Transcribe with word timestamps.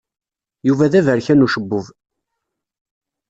Yuba 0.67 0.91
d 0.91 0.93
aberkan 0.99 1.43
ucebbub. 1.45 1.85